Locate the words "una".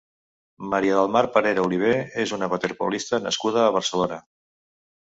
2.39-2.51